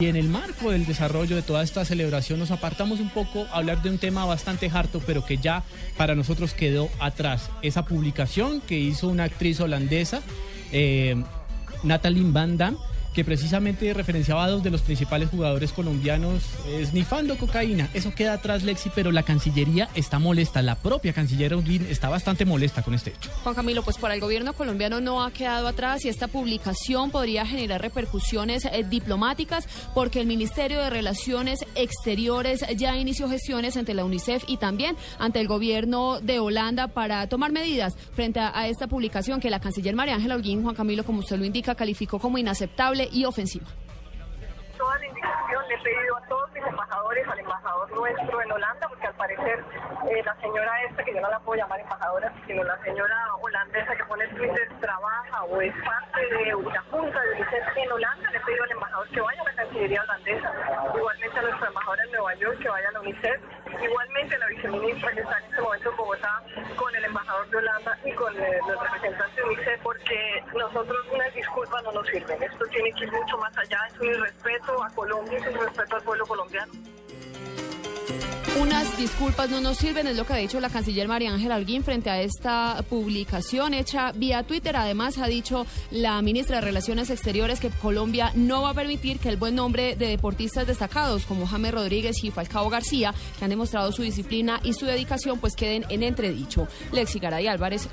[0.00, 3.58] Y en el marco del desarrollo de toda esta celebración nos apartamos un poco a
[3.58, 5.62] hablar de un tema bastante harto, pero que ya
[5.96, 7.48] para nosotros quedó atrás.
[7.62, 10.20] Esa publicación que hizo una actriz holandesa,
[10.72, 11.14] eh,
[11.84, 12.76] Natalie Van Damme,
[13.14, 17.88] que precisamente referenciaba a dos de los principales jugadores colombianos esnifando cocaína.
[17.94, 20.62] Eso queda atrás, Lexi, pero la Cancillería está molesta.
[20.62, 23.30] La propia Canciller Udin está bastante molesta con este hecho.
[23.44, 27.46] Juan Camilo, pues para el gobierno colombiano no ha quedado atrás y esta publicación podría
[27.46, 34.04] generar repercusiones eh, diplomáticas porque el Ministerio de Relaciones Exteriores ya inició gestiones ante la
[34.04, 38.88] UNICEF y también ante el gobierno de Holanda para tomar medidas frente a, a esta
[38.88, 42.38] publicación que la canciller María Ángela Holguín, Juan Camilo, como usted lo indica, calificó como
[42.38, 43.66] inaceptable y ofensiva.
[44.76, 48.88] Toda la indicación le he pedido a todos mis embajadores, al embajador nuestro en Holanda,
[48.88, 49.64] porque al parecer
[50.10, 53.94] eh, la señora esta, que yo no la puedo llamar embajadora, sino la señora holandesa
[53.94, 58.36] que pone Twitter trabaja o es parte de una junta de UNICEF en Holanda, le
[58.36, 60.52] he pedido al embajador que vaya a la Cancillería holandesa,
[60.96, 63.40] igualmente a nuestra embajadora en Nueva York que vaya a la UNICEF,
[63.80, 66.42] igualmente a la viceministra que está en este momento en Bogotá
[67.42, 72.42] embajador y con eh, los representantes de UNICEF, porque nosotros unas disculpas no nos sirven,
[72.42, 75.96] esto tiene que ir mucho más allá, es un irrespeto a Colombia, es un respeto
[75.96, 76.72] al pueblo colombiano.
[78.60, 81.82] Unas disculpas no nos sirven, es lo que ha dicho la canciller María Ángela Alguín
[81.82, 84.76] frente a esta publicación hecha vía Twitter.
[84.76, 89.28] Además, ha dicho la ministra de Relaciones Exteriores que Colombia no va a permitir que
[89.28, 93.90] el buen nombre de deportistas destacados como James Rodríguez y Falcao García, que han demostrado
[93.90, 96.68] su disciplina y su dedicación, pues queden en entredicho.
[96.92, 97.88] Lexi Garay Álvarez.